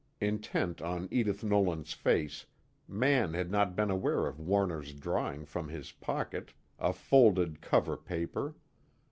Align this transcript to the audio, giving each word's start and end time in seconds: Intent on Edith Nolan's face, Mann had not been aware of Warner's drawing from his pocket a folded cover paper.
Intent 0.19 0.81
on 0.81 1.07
Edith 1.11 1.43
Nolan's 1.43 1.93
face, 1.93 2.47
Mann 2.87 3.35
had 3.35 3.51
not 3.51 3.75
been 3.75 3.91
aware 3.91 4.25
of 4.25 4.39
Warner's 4.39 4.93
drawing 4.95 5.45
from 5.45 5.67
his 5.67 5.91
pocket 5.91 6.53
a 6.79 6.91
folded 6.91 7.61
cover 7.61 7.97
paper. 7.97 8.55